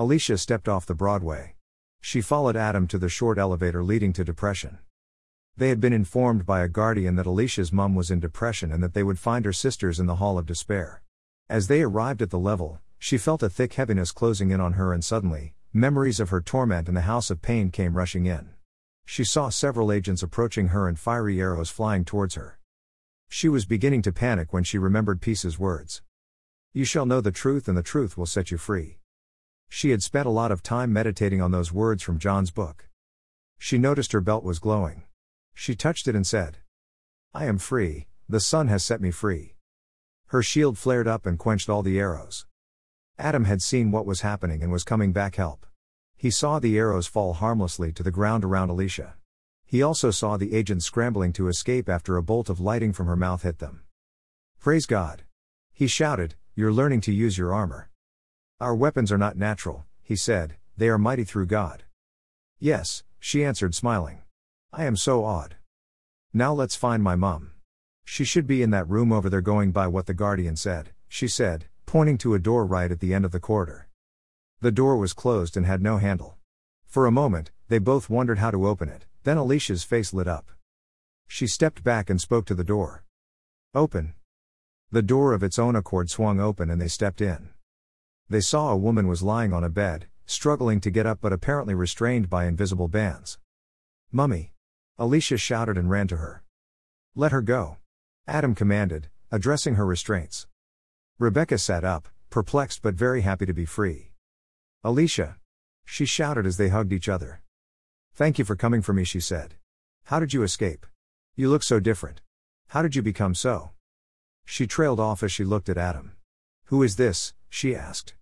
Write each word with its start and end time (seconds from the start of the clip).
Alicia 0.00 0.38
stepped 0.38 0.66
off 0.66 0.86
the 0.86 0.94
Broadway. 0.94 1.56
She 2.00 2.22
followed 2.22 2.56
Adam 2.56 2.86
to 2.86 2.96
the 2.96 3.10
short 3.10 3.36
elevator 3.36 3.84
leading 3.84 4.14
to 4.14 4.24
depression. 4.24 4.78
They 5.58 5.68
had 5.68 5.78
been 5.78 5.92
informed 5.92 6.46
by 6.46 6.62
a 6.62 6.68
guardian 6.68 7.16
that 7.16 7.26
Alicia's 7.26 7.70
mum 7.70 7.94
was 7.94 8.10
in 8.10 8.18
depression 8.18 8.72
and 8.72 8.82
that 8.82 8.94
they 8.94 9.02
would 9.02 9.18
find 9.18 9.44
her 9.44 9.52
sisters 9.52 10.00
in 10.00 10.06
the 10.06 10.14
Hall 10.14 10.38
of 10.38 10.46
Despair. 10.46 11.02
As 11.50 11.68
they 11.68 11.82
arrived 11.82 12.22
at 12.22 12.30
the 12.30 12.38
level, 12.38 12.80
she 12.98 13.18
felt 13.18 13.42
a 13.42 13.50
thick 13.50 13.74
heaviness 13.74 14.10
closing 14.10 14.50
in 14.50 14.58
on 14.58 14.72
her, 14.72 14.94
and 14.94 15.04
suddenly, 15.04 15.52
memories 15.70 16.18
of 16.18 16.30
her 16.30 16.40
torment 16.40 16.88
in 16.88 16.94
the 16.94 17.02
House 17.02 17.30
of 17.30 17.42
Pain 17.42 17.70
came 17.70 17.94
rushing 17.94 18.24
in. 18.24 18.48
She 19.04 19.22
saw 19.22 19.50
several 19.50 19.92
agents 19.92 20.22
approaching 20.22 20.68
her 20.68 20.88
and 20.88 20.98
fiery 20.98 21.38
arrows 21.42 21.68
flying 21.68 22.06
towards 22.06 22.36
her. 22.36 22.58
She 23.28 23.50
was 23.50 23.66
beginning 23.66 24.00
to 24.00 24.12
panic 24.12 24.50
when 24.50 24.64
she 24.64 24.78
remembered 24.78 25.20
Peace's 25.20 25.58
words. 25.58 26.00
You 26.72 26.86
shall 26.86 27.04
know 27.04 27.20
the 27.20 27.30
truth, 27.30 27.68
and 27.68 27.76
the 27.76 27.82
truth 27.82 28.16
will 28.16 28.24
set 28.24 28.50
you 28.50 28.56
free. 28.56 28.99
She 29.72 29.90
had 29.90 30.02
spent 30.02 30.26
a 30.26 30.30
lot 30.30 30.50
of 30.50 30.64
time 30.64 30.92
meditating 30.92 31.40
on 31.40 31.52
those 31.52 31.72
words 31.72 32.02
from 32.02 32.18
John's 32.18 32.50
book. 32.50 32.88
She 33.56 33.78
noticed 33.78 34.10
her 34.12 34.20
belt 34.20 34.42
was 34.42 34.58
glowing. 34.58 35.04
She 35.54 35.76
touched 35.76 36.08
it 36.08 36.16
and 36.16 36.26
said, 36.26 36.58
I 37.32 37.44
am 37.44 37.56
free, 37.56 38.08
the 38.28 38.40
Son 38.40 38.66
has 38.66 38.84
set 38.84 39.00
me 39.00 39.12
free. 39.12 39.54
Her 40.26 40.42
shield 40.42 40.76
flared 40.76 41.06
up 41.06 41.24
and 41.24 41.38
quenched 41.38 41.70
all 41.70 41.82
the 41.82 42.00
arrows. 42.00 42.46
Adam 43.16 43.44
had 43.44 43.62
seen 43.62 43.92
what 43.92 44.06
was 44.06 44.22
happening 44.22 44.62
and 44.62 44.72
was 44.72 44.82
coming 44.82 45.12
back 45.12 45.36
help. 45.36 45.64
He 46.16 46.30
saw 46.30 46.58
the 46.58 46.76
arrows 46.76 47.06
fall 47.06 47.34
harmlessly 47.34 47.92
to 47.92 48.02
the 48.02 48.10
ground 48.10 48.44
around 48.44 48.70
Alicia. 48.70 49.14
He 49.64 49.82
also 49.82 50.10
saw 50.10 50.36
the 50.36 50.54
agents 50.54 50.84
scrambling 50.84 51.32
to 51.34 51.48
escape 51.48 51.88
after 51.88 52.16
a 52.16 52.22
bolt 52.22 52.48
of 52.48 52.58
lighting 52.58 52.92
from 52.92 53.06
her 53.06 53.16
mouth 53.16 53.42
hit 53.42 53.60
them. 53.60 53.82
Praise 54.58 54.86
God! 54.86 55.22
He 55.72 55.86
shouted, 55.86 56.34
You're 56.56 56.72
learning 56.72 57.02
to 57.02 57.12
use 57.12 57.38
your 57.38 57.54
armor. 57.54 57.89
Our 58.60 58.74
weapons 58.74 59.10
are 59.10 59.16
not 59.16 59.38
natural, 59.38 59.86
he 60.02 60.14
said, 60.14 60.56
they 60.76 60.90
are 60.90 60.98
mighty 60.98 61.24
through 61.24 61.46
God. 61.46 61.84
Yes, 62.58 63.02
she 63.18 63.42
answered, 63.42 63.74
smiling. 63.74 64.20
I 64.70 64.84
am 64.84 64.96
so 64.96 65.24
awed. 65.24 65.56
Now 66.34 66.52
let's 66.52 66.76
find 66.76 67.02
my 67.02 67.16
mum. 67.16 67.52
She 68.04 68.22
should 68.22 68.46
be 68.46 68.62
in 68.62 68.68
that 68.70 68.86
room 68.86 69.12
over 69.12 69.30
there 69.30 69.40
going 69.40 69.72
by 69.72 69.86
what 69.86 70.04
the 70.04 70.12
guardian 70.12 70.56
said, 70.56 70.90
she 71.08 71.26
said, 71.26 71.68
pointing 71.86 72.18
to 72.18 72.34
a 72.34 72.38
door 72.38 72.66
right 72.66 72.90
at 72.90 73.00
the 73.00 73.14
end 73.14 73.24
of 73.24 73.32
the 73.32 73.40
corridor. 73.40 73.88
The 74.60 74.70
door 74.70 74.98
was 74.98 75.14
closed 75.14 75.56
and 75.56 75.64
had 75.64 75.80
no 75.80 75.96
handle. 75.96 76.36
For 76.84 77.06
a 77.06 77.12
moment, 77.12 77.52
they 77.68 77.78
both 77.78 78.10
wondered 78.10 78.40
how 78.40 78.50
to 78.50 78.68
open 78.68 78.90
it. 78.90 79.06
Then 79.24 79.38
Alicia's 79.38 79.84
face 79.84 80.12
lit 80.12 80.28
up. 80.28 80.50
She 81.26 81.46
stepped 81.46 81.82
back 81.82 82.10
and 82.10 82.20
spoke 82.20 82.44
to 82.46 82.54
the 82.54 82.64
door. 82.64 83.04
Open. 83.74 84.12
The 84.90 85.02
door 85.02 85.32
of 85.32 85.42
its 85.42 85.58
own 85.58 85.76
accord 85.76 86.10
swung 86.10 86.40
open 86.40 86.68
and 86.68 86.78
they 86.78 86.88
stepped 86.88 87.22
in. 87.22 87.50
They 88.30 88.40
saw 88.40 88.70
a 88.70 88.76
woman 88.76 89.08
was 89.08 89.24
lying 89.24 89.52
on 89.52 89.64
a 89.64 89.68
bed, 89.68 90.06
struggling 90.24 90.80
to 90.82 90.90
get 90.92 91.04
up 91.04 91.18
but 91.20 91.32
apparently 91.32 91.74
restrained 91.74 92.30
by 92.30 92.46
invisible 92.46 92.86
bands. 92.86 93.40
Mummy. 94.12 94.52
Alicia 94.98 95.36
shouted 95.36 95.76
and 95.76 95.90
ran 95.90 96.06
to 96.06 96.18
her. 96.18 96.44
Let 97.16 97.32
her 97.32 97.42
go. 97.42 97.78
Adam 98.28 98.54
commanded, 98.54 99.08
addressing 99.32 99.74
her 99.74 99.84
restraints. 99.84 100.46
Rebecca 101.18 101.58
sat 101.58 101.82
up, 101.82 102.06
perplexed 102.30 102.82
but 102.82 102.94
very 102.94 103.22
happy 103.22 103.46
to 103.46 103.52
be 103.52 103.64
free. 103.64 104.12
Alicia. 104.84 105.38
She 105.84 106.04
shouted 106.04 106.46
as 106.46 106.56
they 106.56 106.68
hugged 106.68 106.92
each 106.92 107.08
other. 107.08 107.42
Thank 108.14 108.38
you 108.38 108.44
for 108.44 108.54
coming 108.54 108.80
for 108.80 108.92
me, 108.92 109.02
she 109.02 109.18
said. 109.18 109.56
How 110.04 110.20
did 110.20 110.32
you 110.32 110.44
escape? 110.44 110.86
You 111.34 111.48
look 111.48 111.64
so 111.64 111.80
different. 111.80 112.20
How 112.68 112.80
did 112.82 112.94
you 112.94 113.02
become 113.02 113.34
so? 113.34 113.70
She 114.44 114.68
trailed 114.68 115.00
off 115.00 115.24
as 115.24 115.32
she 115.32 115.42
looked 115.42 115.68
at 115.68 115.76
Adam. 115.76 116.12
Who 116.66 116.84
is 116.84 116.94
this? 116.94 117.34
she 117.48 117.74
asked. 117.74 118.14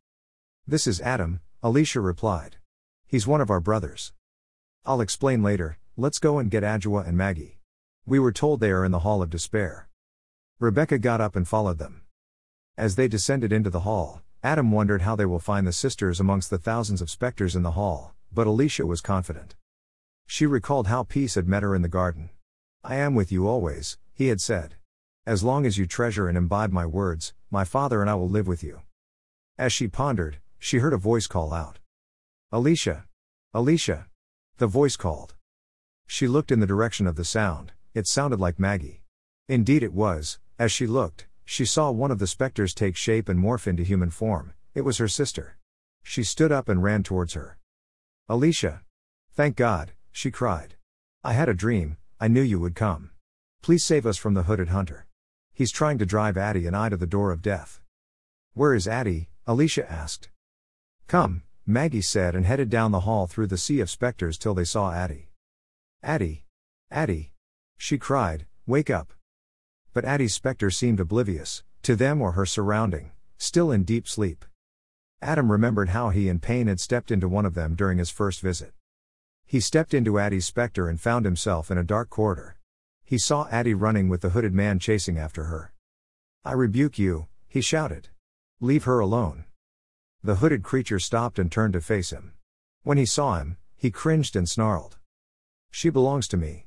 This 0.70 0.86
is 0.86 1.00
Adam, 1.00 1.40
Alicia 1.62 1.98
replied. 1.98 2.58
He's 3.06 3.26
one 3.26 3.40
of 3.40 3.48
our 3.48 3.58
brothers. 3.58 4.12
I'll 4.84 5.00
explain 5.00 5.42
later, 5.42 5.78
let's 5.96 6.18
go 6.18 6.38
and 6.38 6.50
get 6.50 6.62
Adjoa 6.62 7.08
and 7.08 7.16
Maggie. 7.16 7.58
We 8.04 8.18
were 8.18 8.32
told 8.32 8.60
they 8.60 8.70
are 8.70 8.84
in 8.84 8.92
the 8.92 8.98
Hall 8.98 9.22
of 9.22 9.30
Despair. 9.30 9.88
Rebecca 10.60 10.98
got 10.98 11.22
up 11.22 11.36
and 11.36 11.48
followed 11.48 11.78
them. 11.78 12.02
As 12.76 12.96
they 12.96 13.08
descended 13.08 13.50
into 13.50 13.70
the 13.70 13.80
hall, 13.80 14.20
Adam 14.42 14.70
wondered 14.70 15.00
how 15.00 15.16
they 15.16 15.24
will 15.24 15.38
find 15.38 15.66
the 15.66 15.72
sisters 15.72 16.20
amongst 16.20 16.50
the 16.50 16.58
thousands 16.58 17.00
of 17.00 17.08
specters 17.08 17.56
in 17.56 17.62
the 17.62 17.70
hall, 17.70 18.14
but 18.30 18.46
Alicia 18.46 18.84
was 18.84 19.00
confident. 19.00 19.56
She 20.26 20.44
recalled 20.44 20.88
how 20.88 21.02
Peace 21.02 21.34
had 21.34 21.48
met 21.48 21.62
her 21.62 21.74
in 21.74 21.80
the 21.80 21.88
garden. 21.88 22.28
I 22.84 22.96
am 22.96 23.14
with 23.14 23.32
you 23.32 23.48
always, 23.48 23.96
he 24.12 24.28
had 24.28 24.42
said. 24.42 24.74
As 25.24 25.42
long 25.42 25.64
as 25.64 25.78
you 25.78 25.86
treasure 25.86 26.28
and 26.28 26.36
imbibe 26.36 26.72
my 26.72 26.84
words, 26.84 27.32
my 27.50 27.64
Father 27.64 28.02
and 28.02 28.10
I 28.10 28.16
will 28.16 28.28
live 28.28 28.46
with 28.46 28.62
you. 28.62 28.82
As 29.56 29.72
she 29.72 29.88
pondered, 29.88 30.40
she 30.58 30.78
heard 30.78 30.92
a 30.92 30.98
voice 30.98 31.26
call 31.26 31.52
out. 31.52 31.78
Alicia! 32.50 33.04
Alicia! 33.54 34.06
The 34.58 34.66
voice 34.66 34.96
called. 34.96 35.34
She 36.06 36.26
looked 36.26 36.50
in 36.50 36.60
the 36.60 36.66
direction 36.66 37.06
of 37.06 37.16
the 37.16 37.24
sound, 37.24 37.72
it 37.94 38.06
sounded 38.06 38.40
like 38.40 38.58
Maggie. 38.58 39.02
Indeed 39.48 39.82
it 39.82 39.92
was, 39.92 40.38
as 40.58 40.72
she 40.72 40.86
looked, 40.86 41.26
she 41.44 41.64
saw 41.64 41.90
one 41.90 42.10
of 42.10 42.18
the 42.18 42.26
specters 42.26 42.74
take 42.74 42.96
shape 42.96 43.28
and 43.28 43.38
morph 43.38 43.66
into 43.66 43.82
human 43.82 44.10
form, 44.10 44.52
it 44.74 44.82
was 44.82 44.98
her 44.98 45.08
sister. 45.08 45.56
She 46.02 46.22
stood 46.22 46.52
up 46.52 46.68
and 46.68 46.82
ran 46.82 47.02
towards 47.02 47.34
her. 47.34 47.58
Alicia! 48.28 48.82
Thank 49.32 49.56
God, 49.56 49.92
she 50.10 50.30
cried. 50.30 50.76
I 51.22 51.32
had 51.32 51.48
a 51.48 51.54
dream, 51.54 51.96
I 52.20 52.28
knew 52.28 52.42
you 52.42 52.60
would 52.60 52.74
come. 52.74 53.10
Please 53.62 53.84
save 53.84 54.06
us 54.06 54.16
from 54.16 54.34
the 54.34 54.44
hooded 54.44 54.68
hunter. 54.68 55.06
He's 55.52 55.72
trying 55.72 55.98
to 55.98 56.06
drive 56.06 56.36
Addie 56.36 56.66
and 56.66 56.76
I 56.76 56.88
to 56.88 56.96
the 56.96 57.06
door 57.06 57.32
of 57.32 57.42
death. 57.42 57.80
Where 58.54 58.74
is 58.74 58.88
Addie? 58.88 59.28
Alicia 59.46 59.90
asked. 59.90 60.30
Come, 61.08 61.42
Maggie 61.66 62.02
said 62.02 62.34
and 62.34 62.44
headed 62.44 62.68
down 62.68 62.92
the 62.92 63.00
hall 63.00 63.26
through 63.26 63.46
the 63.46 63.56
sea 63.56 63.80
of 63.80 63.88
specters 63.88 64.36
till 64.36 64.52
they 64.52 64.64
saw 64.64 64.92
Addie. 64.92 65.30
Addie! 66.02 66.44
Addie! 66.90 67.32
She 67.78 67.96
cried, 67.96 68.44
Wake 68.66 68.90
up! 68.90 69.14
But 69.94 70.04
Addie's 70.04 70.34
specter 70.34 70.70
seemed 70.70 71.00
oblivious, 71.00 71.64
to 71.84 71.96
them 71.96 72.20
or 72.20 72.32
her 72.32 72.44
surrounding, 72.44 73.12
still 73.38 73.72
in 73.72 73.84
deep 73.84 74.06
sleep. 74.06 74.44
Adam 75.22 75.50
remembered 75.50 75.88
how 75.88 76.10
he 76.10 76.28
and 76.28 76.42
Pain 76.42 76.66
had 76.66 76.78
stepped 76.78 77.10
into 77.10 77.26
one 77.26 77.46
of 77.46 77.54
them 77.54 77.74
during 77.74 77.96
his 77.96 78.10
first 78.10 78.42
visit. 78.42 78.74
He 79.46 79.60
stepped 79.60 79.94
into 79.94 80.18
Addie's 80.18 80.44
specter 80.44 80.90
and 80.90 81.00
found 81.00 81.24
himself 81.24 81.70
in 81.70 81.78
a 81.78 81.84
dark 81.84 82.10
corridor. 82.10 82.58
He 83.02 83.16
saw 83.16 83.48
Addie 83.50 83.72
running 83.72 84.10
with 84.10 84.20
the 84.20 84.30
hooded 84.30 84.52
man 84.52 84.78
chasing 84.78 85.16
after 85.16 85.44
her. 85.44 85.72
I 86.44 86.52
rebuke 86.52 86.98
you, 86.98 87.28
he 87.46 87.62
shouted. 87.62 88.08
Leave 88.60 88.84
her 88.84 89.00
alone. 89.00 89.46
The 90.22 90.36
hooded 90.36 90.62
creature 90.62 90.98
stopped 90.98 91.38
and 91.38 91.50
turned 91.50 91.74
to 91.74 91.80
face 91.80 92.10
him. 92.10 92.32
When 92.82 92.98
he 92.98 93.06
saw 93.06 93.38
him, 93.38 93.56
he 93.76 93.90
cringed 93.90 94.34
and 94.34 94.48
snarled. 94.48 94.98
She 95.70 95.90
belongs 95.90 96.26
to 96.28 96.36
me. 96.36 96.66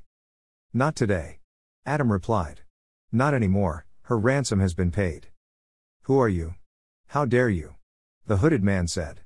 Not 0.72 0.96
today. 0.96 1.40
Adam 1.84 2.10
replied. 2.10 2.62
Not 3.10 3.34
anymore, 3.34 3.84
her 4.02 4.18
ransom 4.18 4.60
has 4.60 4.72
been 4.72 4.90
paid. 4.90 5.28
Who 6.02 6.18
are 6.18 6.28
you? 6.28 6.54
How 7.08 7.26
dare 7.26 7.50
you? 7.50 7.74
The 8.26 8.38
hooded 8.38 8.62
man 8.62 8.88
said. 8.88 9.20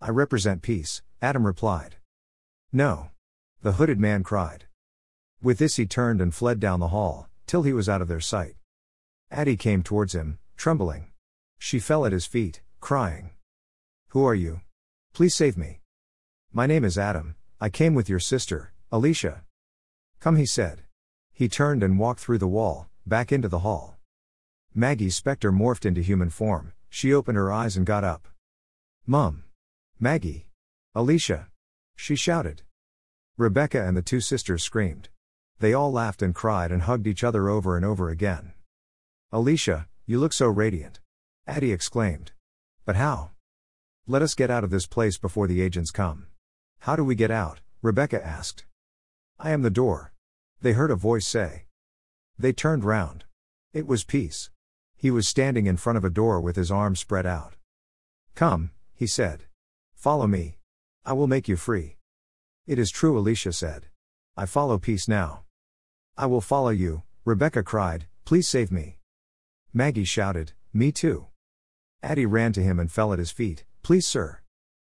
I 0.00 0.10
represent 0.10 0.60
peace, 0.60 1.02
Adam 1.22 1.46
replied. 1.46 1.96
No. 2.72 3.10
The 3.62 3.72
hooded 3.72 3.98
man 3.98 4.22
cried. 4.22 4.66
With 5.42 5.58
this, 5.58 5.76
he 5.76 5.86
turned 5.86 6.20
and 6.20 6.34
fled 6.34 6.60
down 6.60 6.80
the 6.80 6.88
hall, 6.88 7.28
till 7.46 7.62
he 7.62 7.72
was 7.72 7.88
out 7.88 8.02
of 8.02 8.08
their 8.08 8.20
sight. 8.20 8.56
Addie 9.30 9.56
came 9.56 9.82
towards 9.82 10.14
him, 10.14 10.38
trembling. 10.56 11.10
She 11.58 11.78
fell 11.78 12.04
at 12.04 12.12
his 12.12 12.26
feet, 12.26 12.60
crying. 12.80 13.30
Who 14.10 14.24
are 14.24 14.34
you? 14.34 14.60
Please 15.12 15.34
save 15.34 15.56
me. 15.56 15.80
My 16.52 16.66
name 16.66 16.84
is 16.84 16.96
Adam, 16.96 17.36
I 17.60 17.68
came 17.68 17.94
with 17.94 18.08
your 18.08 18.20
sister, 18.20 18.72
Alicia. 18.92 19.44
Come, 20.20 20.36
he 20.36 20.46
said. 20.46 20.84
He 21.32 21.48
turned 21.48 21.82
and 21.82 21.98
walked 21.98 22.20
through 22.20 22.38
the 22.38 22.46
wall, 22.46 22.88
back 23.04 23.32
into 23.32 23.48
the 23.48 23.60
hall. 23.60 23.96
Maggie's 24.74 25.16
specter 25.16 25.50
morphed 25.52 25.84
into 25.84 26.00
human 26.00 26.30
form, 26.30 26.72
she 26.88 27.12
opened 27.12 27.36
her 27.36 27.52
eyes 27.52 27.76
and 27.76 27.84
got 27.84 28.04
up. 28.04 28.28
Mum! 29.06 29.44
Maggie! 29.98 30.48
Alicia! 30.94 31.48
She 31.94 32.16
shouted. 32.16 32.62
Rebecca 33.36 33.86
and 33.86 33.96
the 33.96 34.02
two 34.02 34.20
sisters 34.20 34.62
screamed. 34.62 35.08
They 35.58 35.72
all 35.72 35.92
laughed 35.92 36.22
and 36.22 36.34
cried 36.34 36.72
and 36.72 36.82
hugged 36.82 37.06
each 37.06 37.24
other 37.24 37.48
over 37.48 37.76
and 37.76 37.84
over 37.84 38.08
again. 38.10 38.52
Alicia, 39.32 39.88
you 40.06 40.18
look 40.18 40.32
so 40.32 40.46
radiant. 40.46 41.00
Addie 41.46 41.72
exclaimed. 41.72 42.32
But 42.84 42.96
how? 42.96 43.30
Let 44.08 44.22
us 44.22 44.34
get 44.34 44.52
out 44.52 44.62
of 44.62 44.70
this 44.70 44.86
place 44.86 45.18
before 45.18 45.48
the 45.48 45.60
agents 45.60 45.90
come. 45.90 46.26
How 46.80 46.94
do 46.94 47.02
we 47.02 47.16
get 47.16 47.32
out? 47.32 47.58
Rebecca 47.82 48.24
asked. 48.24 48.64
I 49.36 49.50
am 49.50 49.62
the 49.62 49.70
door. 49.70 50.12
They 50.62 50.74
heard 50.74 50.92
a 50.92 50.96
voice 50.96 51.26
say. 51.26 51.64
They 52.38 52.52
turned 52.52 52.84
round. 52.84 53.24
It 53.72 53.84
was 53.84 54.04
Peace. 54.04 54.50
He 54.96 55.10
was 55.10 55.26
standing 55.26 55.66
in 55.66 55.76
front 55.76 55.98
of 55.98 56.04
a 56.04 56.10
door 56.10 56.40
with 56.40 56.54
his 56.54 56.70
arms 56.70 57.00
spread 57.00 57.26
out. 57.26 57.56
Come, 58.36 58.70
he 58.94 59.08
said. 59.08 59.46
Follow 59.96 60.28
me. 60.28 60.58
I 61.04 61.12
will 61.12 61.26
make 61.26 61.48
you 61.48 61.56
free. 61.56 61.96
It 62.64 62.78
is 62.78 62.92
true, 62.92 63.18
Alicia 63.18 63.52
said. 63.52 63.86
I 64.36 64.46
follow 64.46 64.78
peace 64.78 65.08
now. 65.08 65.42
I 66.16 66.26
will 66.26 66.40
follow 66.40 66.70
you, 66.70 67.02
Rebecca 67.24 67.64
cried, 67.64 68.06
please 68.24 68.46
save 68.46 68.70
me. 68.70 68.98
Maggie 69.74 70.04
shouted, 70.04 70.52
Me 70.72 70.92
too. 70.92 71.26
Addie 72.04 72.26
ran 72.26 72.52
to 72.52 72.62
him 72.62 72.78
and 72.78 72.90
fell 72.90 73.12
at 73.12 73.18
his 73.18 73.32
feet, 73.32 73.64
Please, 73.86 74.04
sir. 74.04 74.40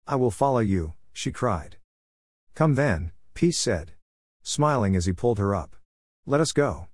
I 0.07 0.15
will 0.15 0.31
follow 0.31 0.59
you, 0.59 0.93
she 1.11 1.29
cried. 1.29 1.75
Come 2.55 2.75
then, 2.75 3.11
Peace 3.33 3.59
said. 3.59 3.91
Smiling 4.43 4.95
as 4.95 5.07
he 5.07 5.11
pulled 5.11 5.39
her 5.39 5.53
up. 5.53 5.75
Let 6.25 6.39
us 6.39 6.53
go. 6.53 6.87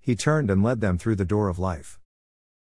He 0.00 0.14
turned 0.14 0.52
and 0.52 0.62
led 0.62 0.80
them 0.80 0.98
through 0.98 1.16
the 1.16 1.24
door 1.24 1.48
of 1.48 1.58
life. 1.58 1.98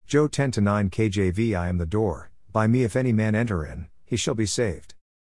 John 0.08 0.28
10 0.28 0.52
to 0.52 0.60
9 0.60 0.90
KJV 0.90 1.58
I 1.58 1.70
am 1.70 1.78
the 1.78 1.86
door, 1.86 2.32
by 2.52 2.68
me 2.68 2.84
if 2.84 2.98
any 2.98 3.14
man 3.14 3.34
enter 3.34 3.66
in, 3.66 3.88
he 4.04 4.18
shall 4.18 4.36
be 4.36 4.46
saved. 4.46 4.95